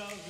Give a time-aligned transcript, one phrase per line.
[0.00, 0.29] salvation.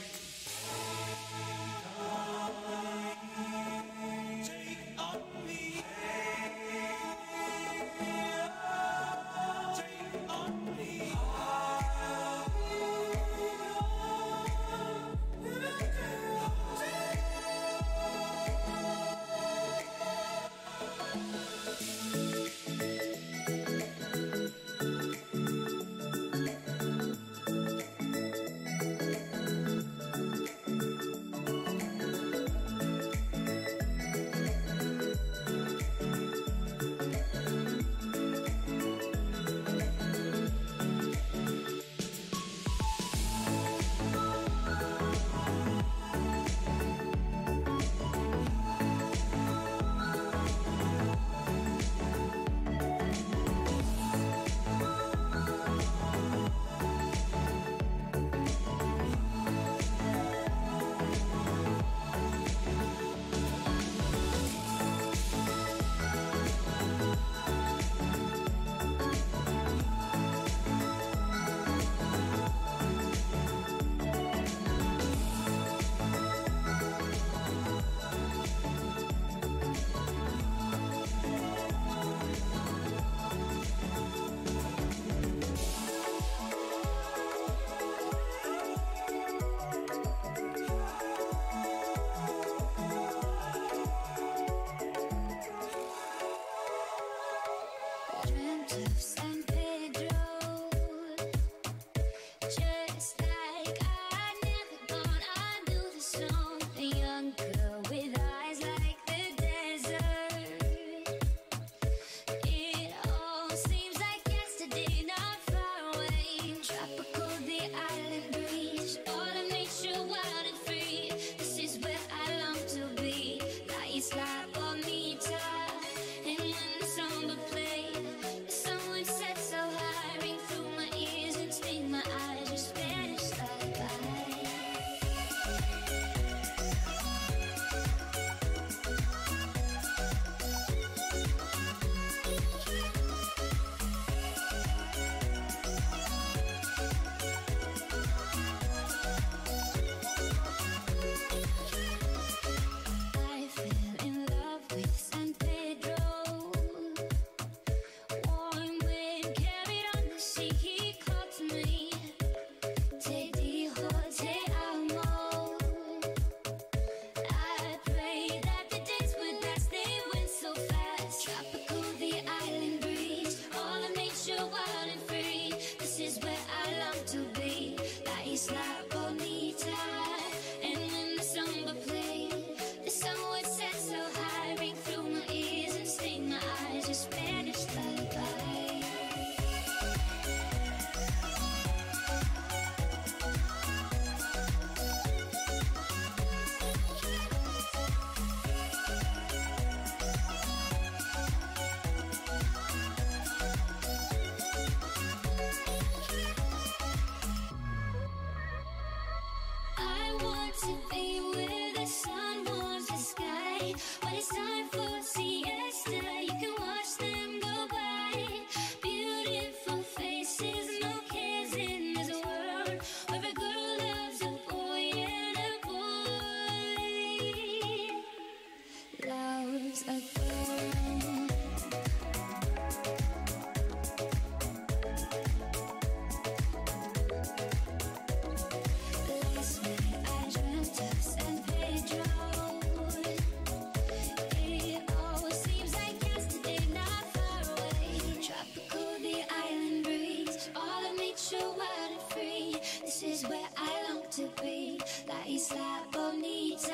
[253.20, 254.80] is where I long to be.
[255.08, 256.72] La Isla Bonita.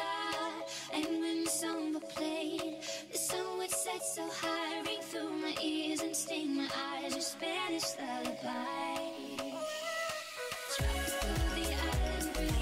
[0.93, 2.79] And when the samba played,
[3.11, 7.17] the sun would set so high, ring through my ears and sting my eyes.
[7.17, 9.01] A Spanish lullaby.
[10.69, 11.37] It's like a
[11.79, 12.53] time, and when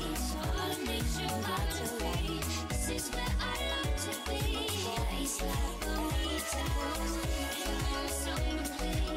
[8.02, 9.13] the summer plays.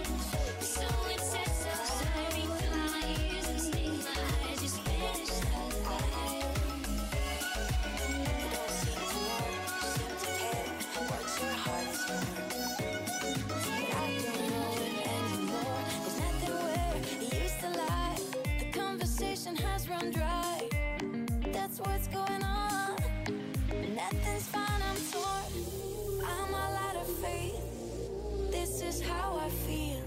[29.08, 30.02] how I feel.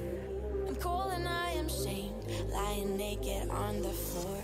[0.68, 2.14] I'm cold and I am shamed,
[2.52, 4.42] lying naked on the floor.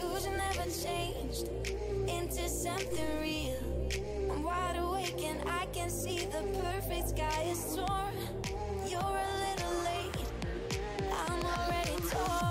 [0.00, 1.48] Illusion never changed
[2.08, 3.58] into something real.
[4.30, 8.14] I'm wide awake and I can see the perfect sky is torn.
[8.88, 10.20] You're a little late,
[11.12, 12.48] I'm already torn.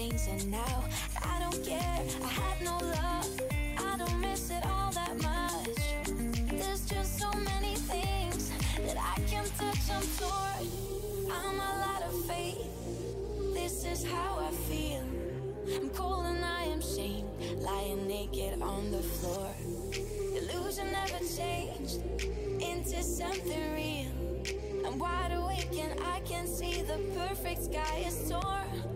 [0.00, 0.84] Veins and now
[1.22, 2.00] I don't care.
[2.24, 3.30] I had no love.
[3.88, 5.82] I don't miss it all that much.
[6.60, 8.50] There's just so many things
[8.86, 9.84] that I can touch.
[9.96, 10.62] I'm torn.
[11.38, 12.64] I'm a lot of faith.
[13.52, 15.04] This is how I feel.
[15.76, 17.28] I'm cold and I am shamed,
[17.60, 19.50] lying naked on the floor.
[20.38, 22.00] Illusion never changed
[22.70, 24.12] into something real.
[24.86, 28.89] I'm wide awake and I can see the perfect sky is torn.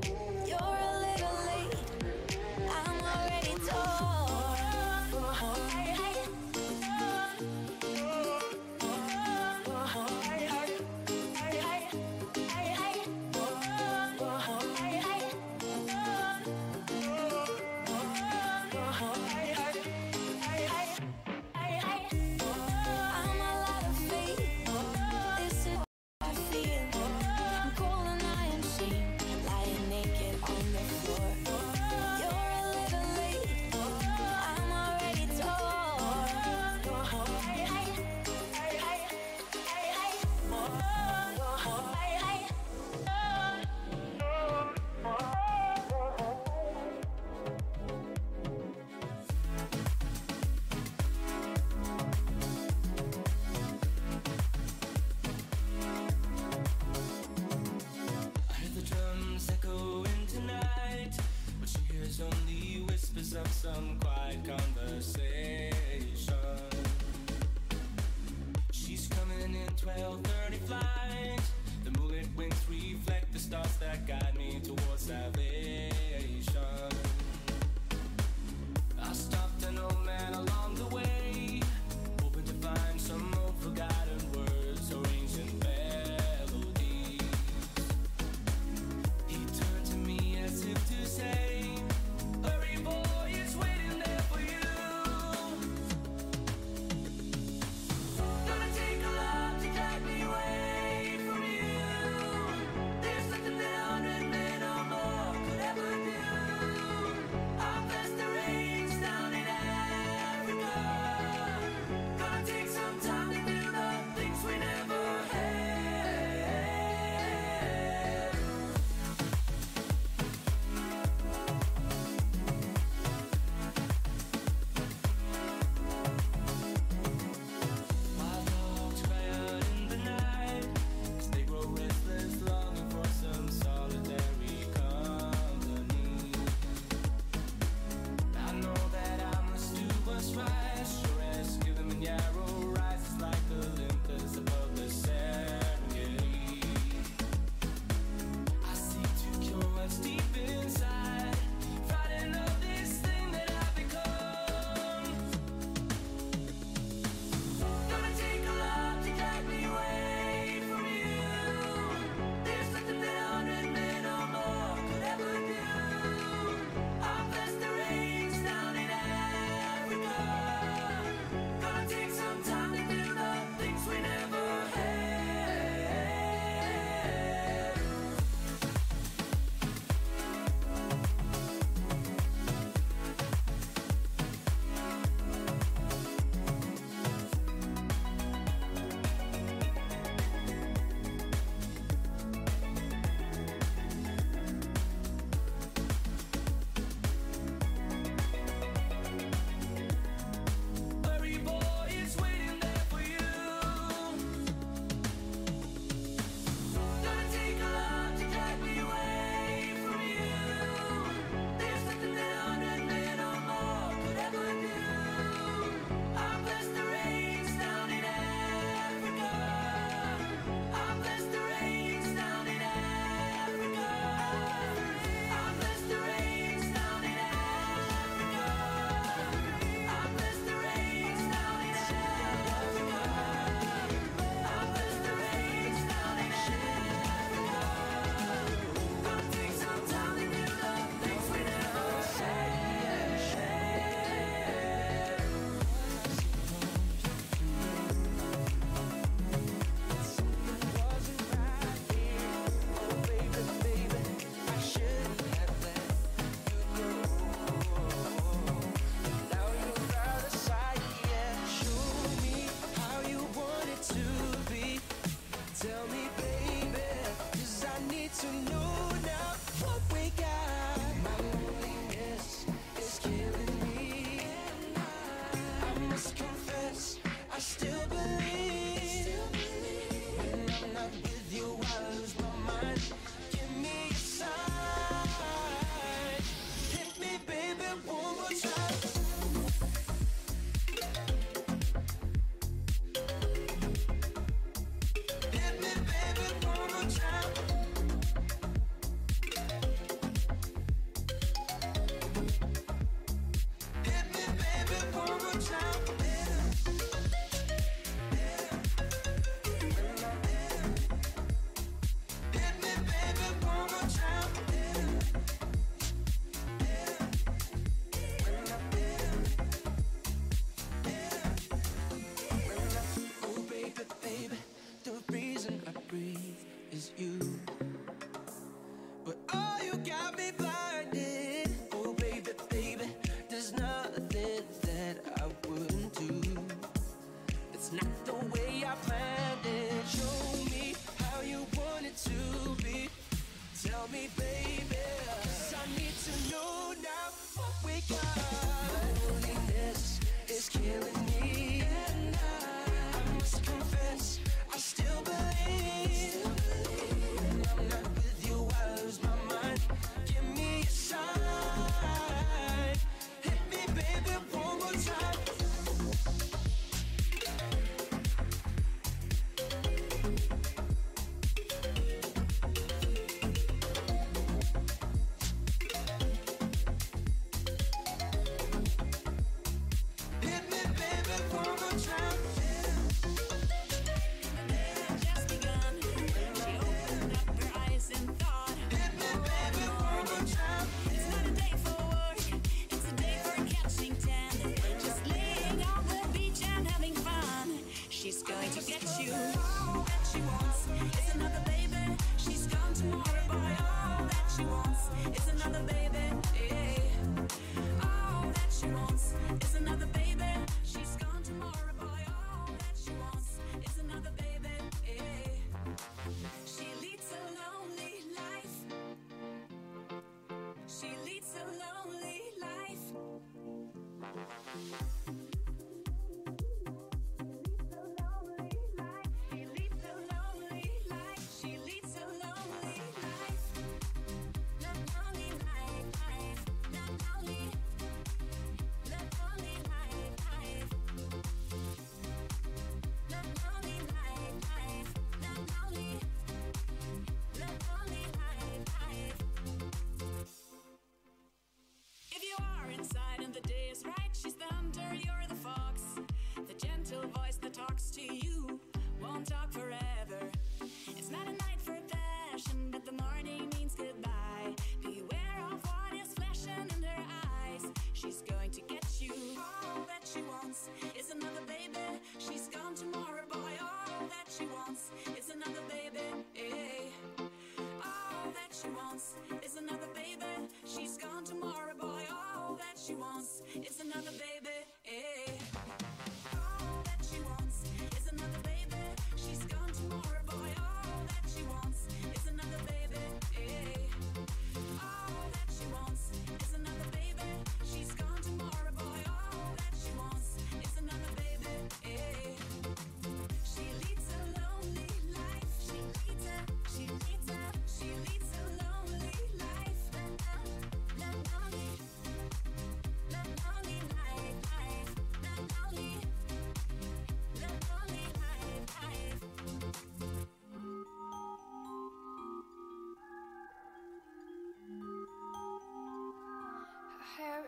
[326.84, 327.13] is you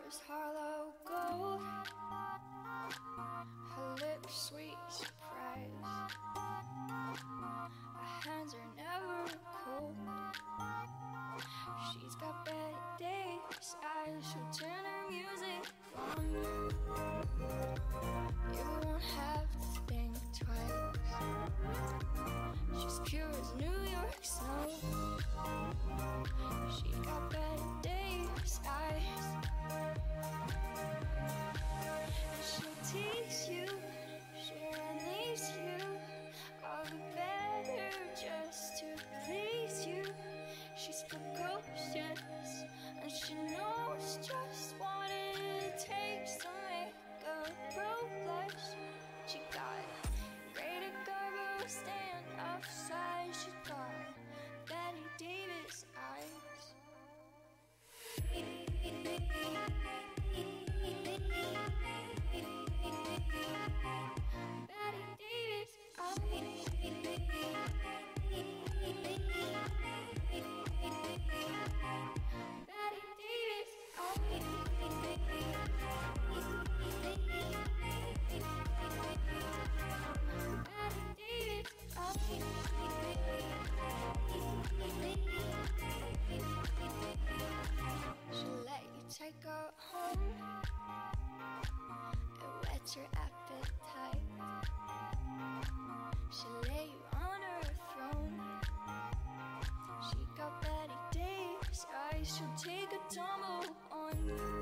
[0.07, 1.61] is hollow gold.
[3.75, 5.71] Her lips, sweet surprise.
[7.93, 9.95] Her hands are never cold.
[11.91, 14.76] She's got bad days, eyes she'll turn.
[89.43, 90.33] got home.
[92.35, 94.21] It whets your appetite.
[96.31, 98.39] She lay you on her throne.
[100.09, 104.61] She got Bette Davis eyes She'll take a tumble on you.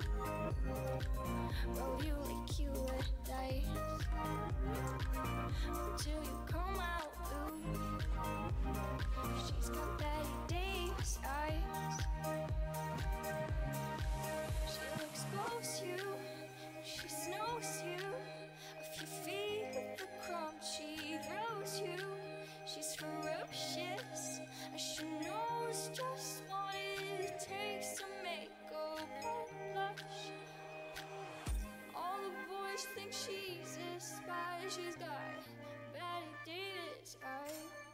[1.73, 3.65] Roll you like you would dice.
[5.67, 7.99] Until you come out blue.
[9.45, 11.64] She's got Bette Davis eyes
[17.29, 18.05] knows you.
[18.79, 22.05] A few feet with the clump, she throws you.
[22.65, 24.39] She's ferocious,
[24.71, 30.31] and she knows just what it takes to make a boy blush.
[31.95, 34.59] All the boys think she's a spy.
[34.63, 35.21] She's got
[35.93, 37.85] Bette Davis eyes.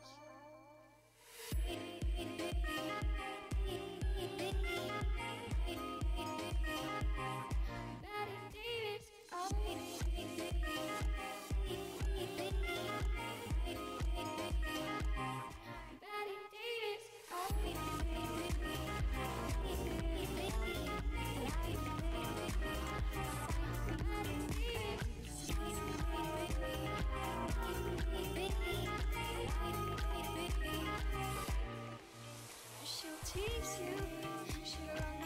[33.61, 35.20] Tease you.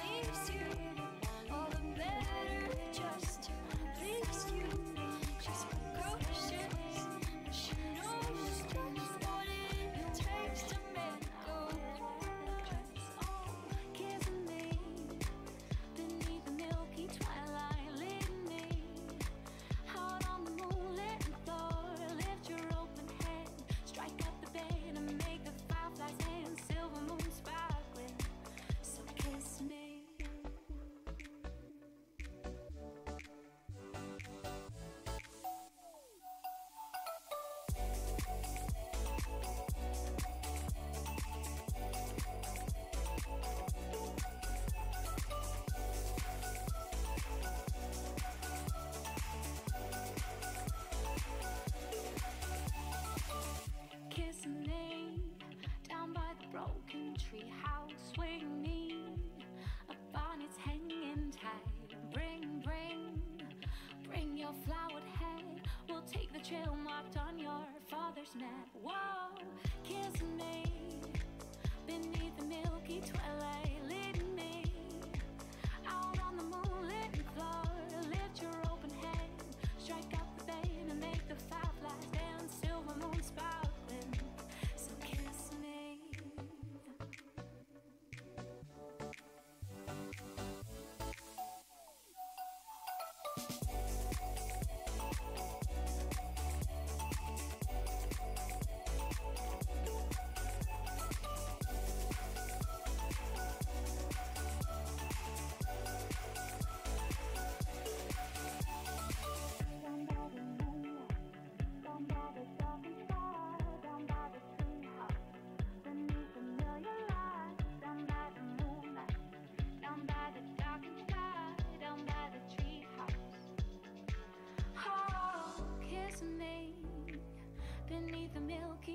[68.40, 68.70] Map.
[68.82, 68.95] Whoa,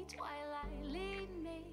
[0.08, 0.92] twilight.
[0.92, 1.64] Lead me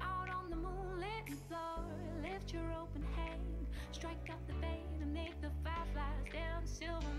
[0.00, 1.84] out on the moonlit floor.
[2.22, 6.78] Lift your open hand, strike up the band, and make the fireflies dance.
[6.78, 7.13] Silver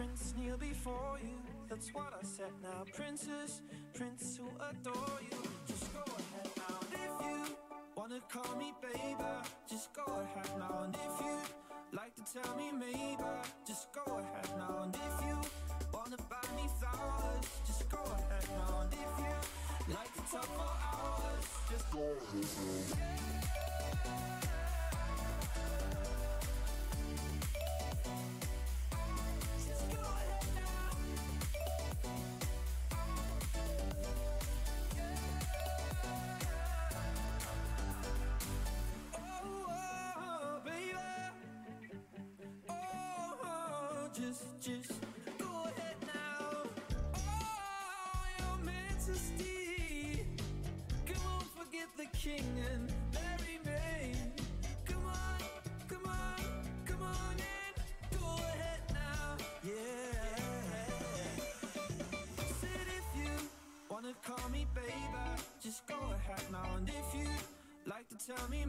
[0.00, 1.36] Prince kneel before you.
[1.68, 2.84] That's what I said now.
[2.94, 3.60] Princess,
[4.00, 5.42] Prince who adore you.
[5.68, 6.80] Just go ahead now.
[6.80, 7.56] And if you
[7.94, 9.30] wanna call me baby,
[9.68, 10.84] just go ahead now.
[10.84, 11.36] And if you
[11.92, 13.22] like to tell me maybe,
[13.66, 14.84] just go ahead now.
[14.84, 15.38] And if you
[15.92, 18.80] wanna buy me flowers, just go ahead now.
[18.80, 23.19] And if you like to talk for hours, just go ahead now.
[44.14, 44.92] Just, just
[45.38, 46.64] go ahead now.
[47.14, 47.20] Oh.
[51.06, 54.14] Come on, forget the king and marry me.
[54.84, 55.40] Come on,
[55.88, 56.44] come on,
[56.86, 57.36] come on
[58.18, 59.36] go ahead now.
[59.64, 60.30] Yeah.
[62.52, 63.30] If you
[63.90, 64.92] wanna call me baby,
[65.62, 66.76] just go ahead now.
[66.76, 67.28] And if you
[67.86, 68.64] like to tell me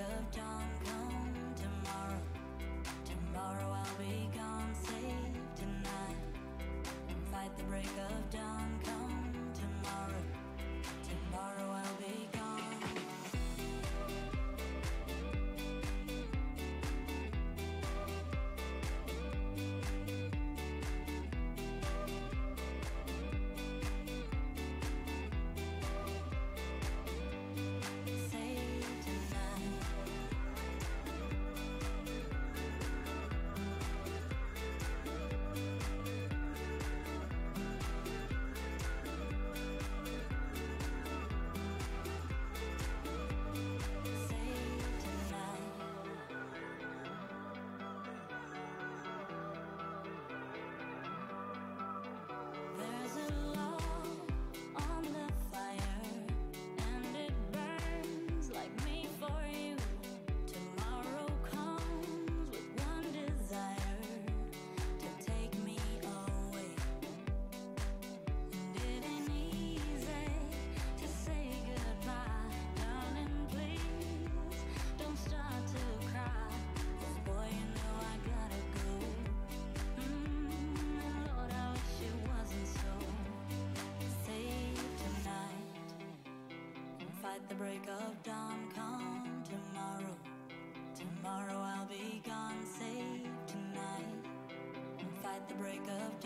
[0.00, 0.55] of dawn.
[87.58, 90.16] break of dawn, come tomorrow.
[90.94, 94.26] Tomorrow I'll be gone, save tonight.
[95.22, 96.25] Fight the break of dawn.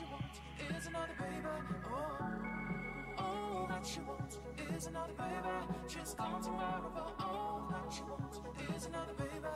[0.00, 1.46] you want is another baby.
[1.90, 4.38] Oh, all that you want
[4.76, 5.88] is another baby.
[5.88, 6.34] Just come
[6.94, 9.47] but all that you want is another baby.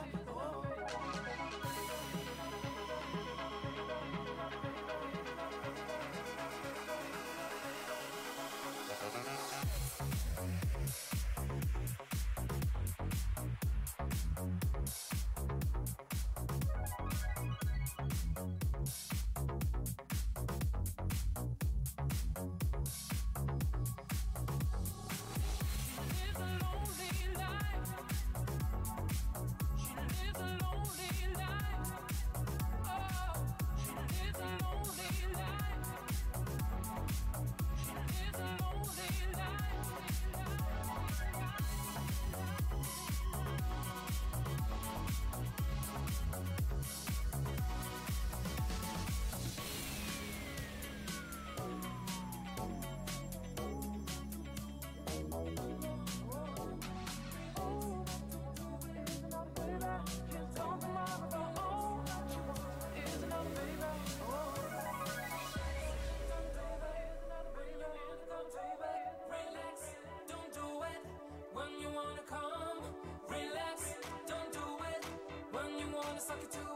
[76.23, 76.72] Suck it to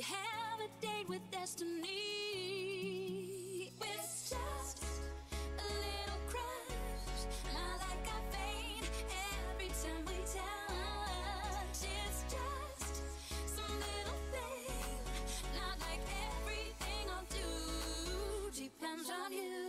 [0.00, 1.90] we have a date with destiny.
[3.82, 4.82] It's just
[5.58, 8.88] a little crash, not like I faint
[9.52, 11.80] every time we touch.
[11.82, 12.94] It's just
[13.44, 14.96] some little thing,
[15.54, 19.60] not like everything I'll do depends on you.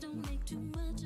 [0.00, 0.99] don't make too much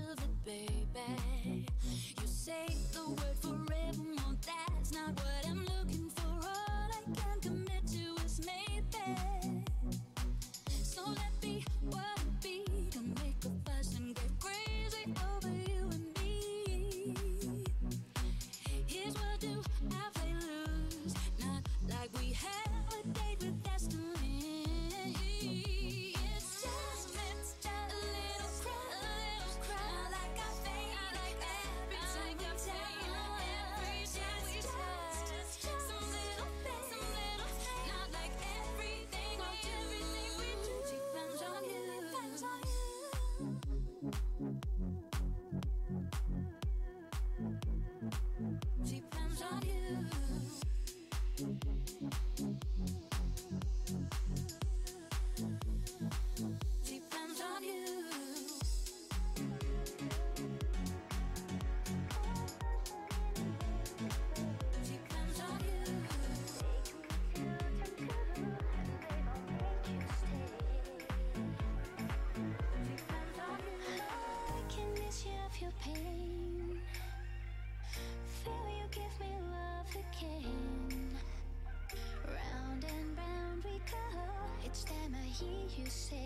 [85.77, 86.24] you say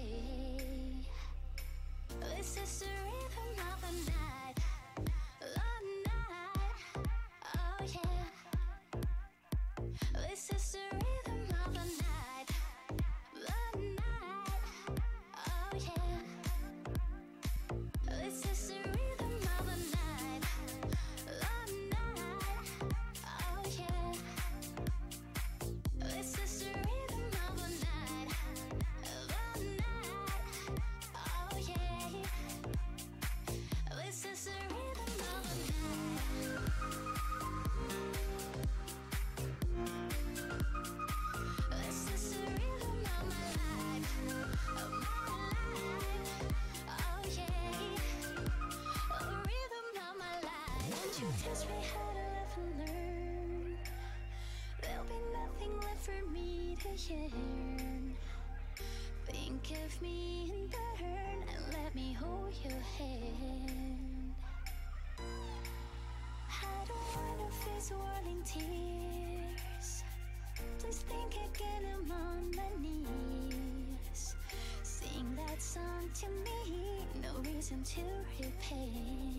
[51.20, 53.76] you teach me how to live and learn
[54.80, 58.14] There'll be nothing left for me to yearn
[59.26, 64.32] Think of me and burn And let me hold your hand
[66.48, 70.04] I don't wanna face world in tears
[70.80, 74.36] Just think again, I'm on my knees
[74.84, 78.02] Sing that song to me No reason to
[78.38, 79.37] repent.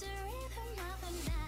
[0.00, 1.47] It's a rhythm of the night.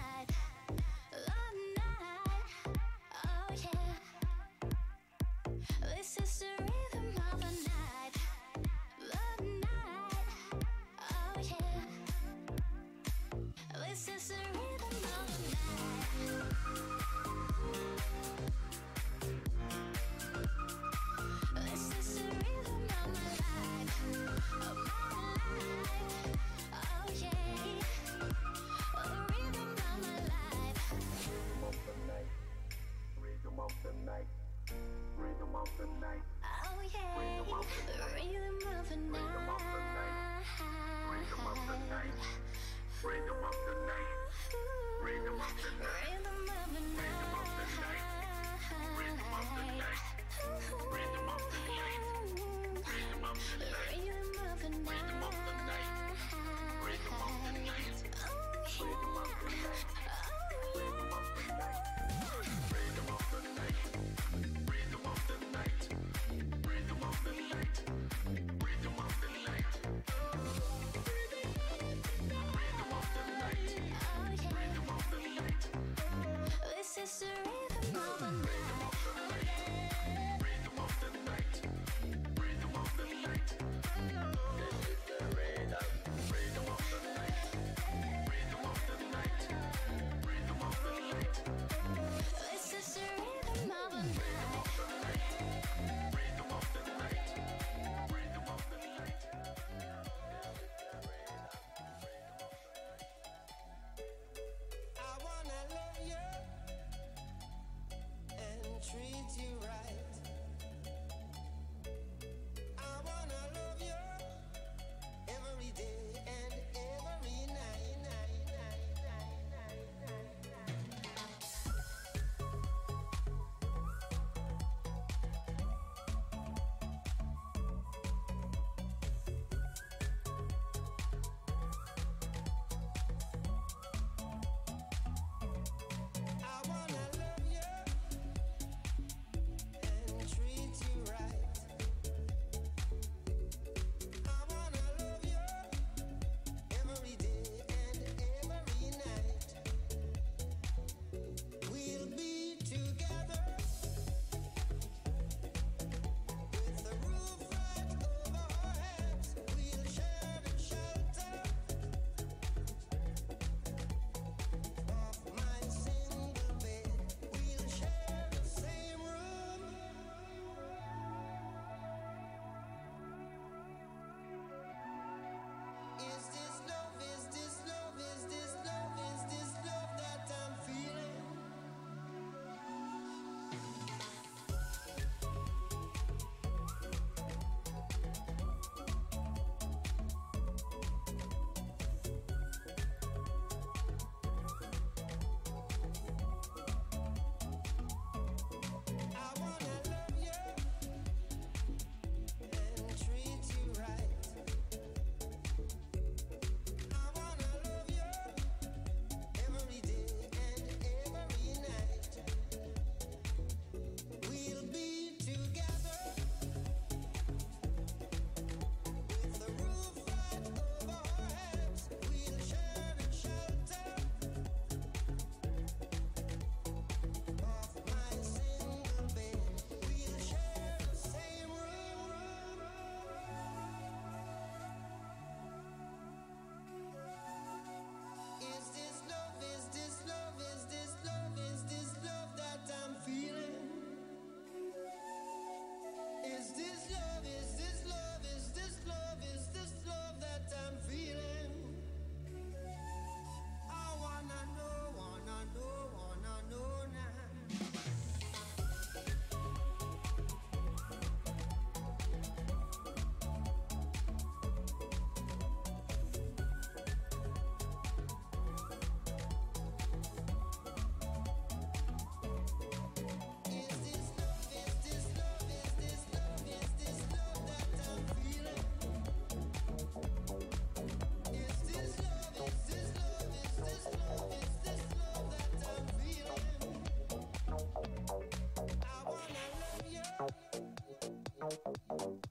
[291.51, 292.30] Keep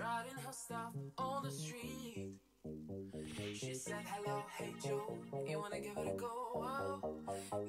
[0.00, 2.32] Orleans, her stuff on the street.
[3.54, 6.26] She said, Hello, hey Joe, you wanna give it a go?
[6.54, 7.00] Oh,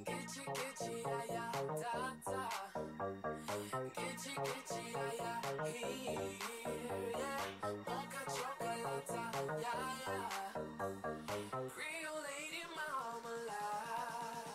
[0.06, 1.52] Gitchy, gitchy, ya ya,
[1.82, 1.94] da
[2.26, 2.50] da.
[3.98, 5.34] Gitchy, gitchy, ya ya,
[5.66, 6.20] here,
[7.20, 7.42] yeah.
[7.88, 9.24] Mocha chocolata,
[9.64, 9.76] ya
[10.08, 10.20] ya.
[11.74, 14.52] Creole lady marmalade.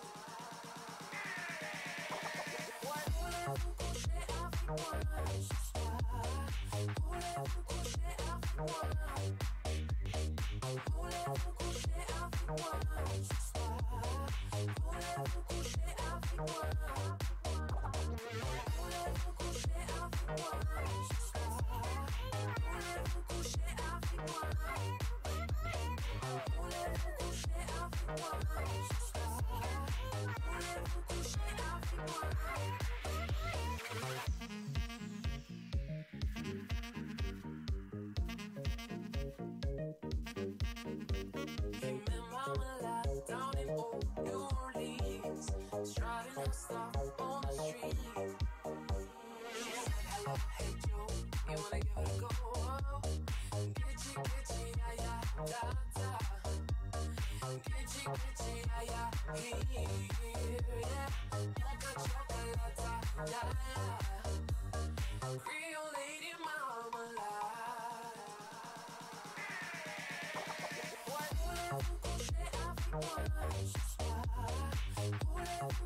[2.82, 5.15] Voulez-vous coucher avec moi
[12.56, 13.76] moi ce soir?
[14.52, 16.75] Voulez-vous coucher avec moi?
[55.46, 55.72] Soir?
[75.32, 75.85] Voulez-vous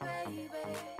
[0.00, 0.99] baby.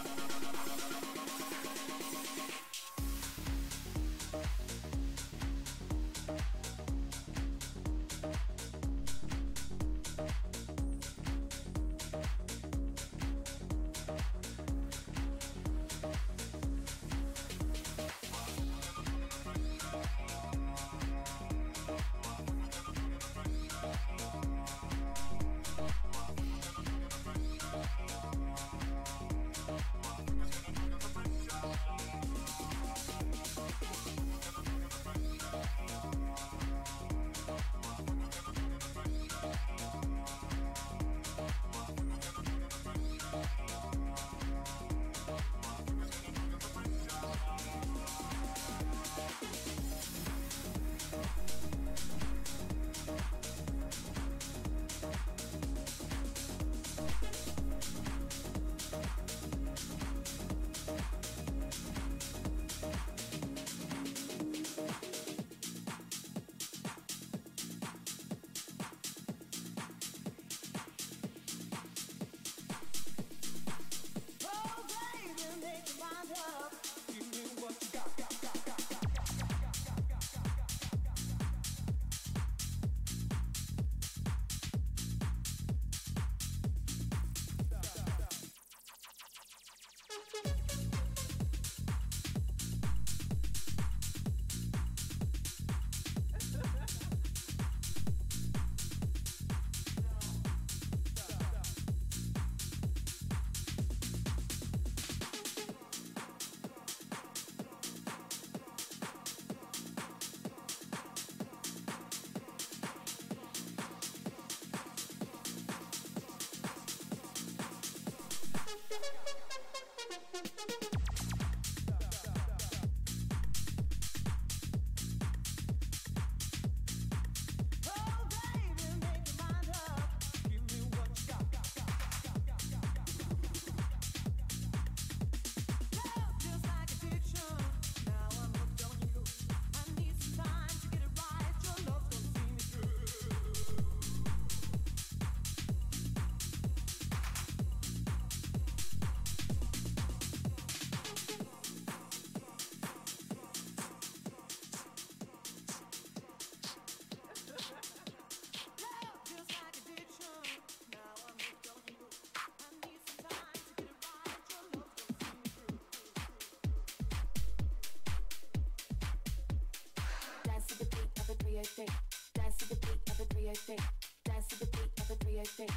[171.63, 171.85] Oh
[172.33, 173.83] Dance to the beat of a 306.
[174.25, 175.73] Dance to the beat of a 306.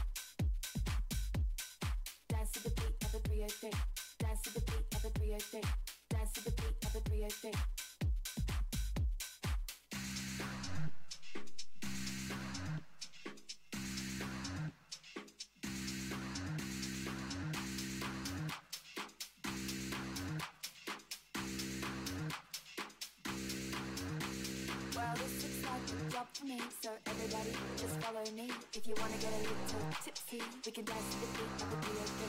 [2.29, 3.77] Dance to the beat of a 306.
[4.19, 5.69] Dance to the beat of a 306.
[6.09, 7.74] Dance to the beat of a 306.
[28.77, 29.63] If you wanna get a little
[30.05, 32.21] tipsy, we can dance to the beat of the B.O.B.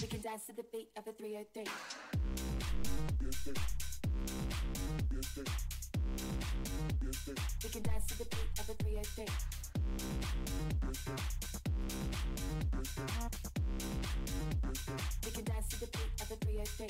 [0.00, 1.64] We can dance to the beat of a 303.
[7.62, 9.26] We can dance to the beat of a 303.
[15.24, 16.88] We can dance to the beat of a 303.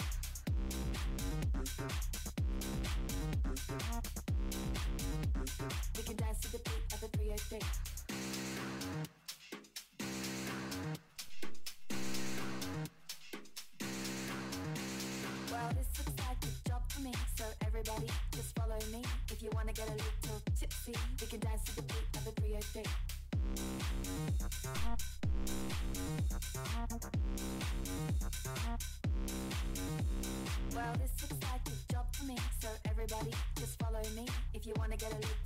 [15.50, 19.02] Well, this looks like a job for me, so everybody just follow me.
[19.30, 22.32] If you wanna get a little tipsy, we can dance to the beat of a
[22.32, 22.82] 303.
[30.74, 34.26] Well, this looks like a job for me, so everybody just follow me.
[34.54, 35.37] If you wanna get a little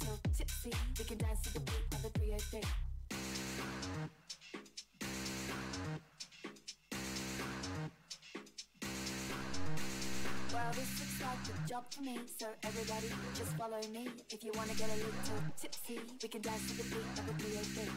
[10.72, 14.08] This looks like a job for me, so everybody just follow me.
[14.30, 15.12] If you wanna get a little
[15.60, 17.88] tipsy, we can dance to the beat of the 303.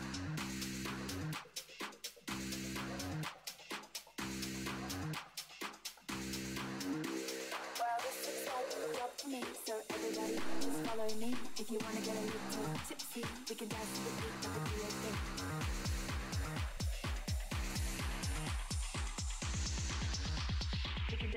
[7.79, 11.33] Well, this looks like a job for me, so everybody just follow me.
[11.57, 14.59] If you wanna get a little tipsy, we can dance to the beat of the
[14.69, 15.94] 303.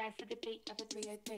[0.09, 1.37] Dance to the beat of the 303.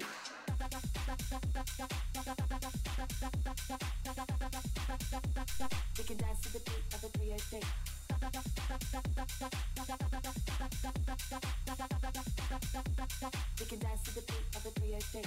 [5.98, 7.60] We can dance to the beat of the 303.
[13.58, 15.22] We can dance to the beat of the 303.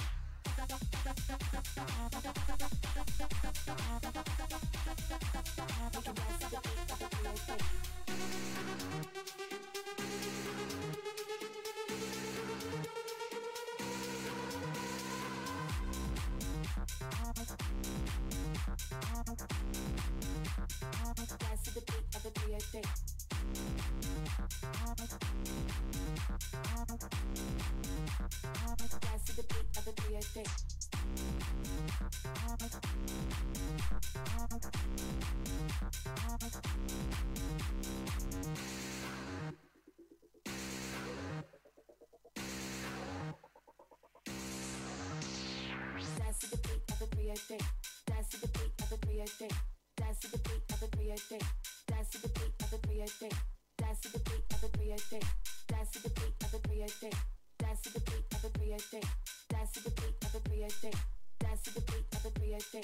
[47.34, 47.66] 303.
[48.06, 49.48] Dance to the beat of the 303.
[49.96, 51.38] Dance to the beat of the 303.
[51.90, 53.28] Dance to the beat of the 303.
[53.74, 55.18] Dance to the beat of the 303.
[55.66, 57.10] Dance to the beat of the 303.
[57.58, 59.00] Dance to the beat of the 303.
[59.50, 60.94] Dance to the beat of the 303.
[61.40, 62.82] Dance to the beat of the 303.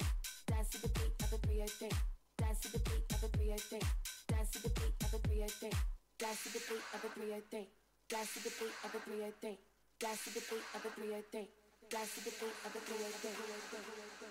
[0.51, 2.19] Dance to the beat of the 303.
[2.37, 3.79] Dance to the beat of the 303.
[4.27, 7.67] Dance to the beat of the 303.
[8.11, 8.99] Dance to the beat of the 303.
[8.99, 9.57] Dance to the beat of the 303.
[9.99, 11.47] Dance to the beat of the 303.
[11.89, 14.30] Dance to the beat of the 303.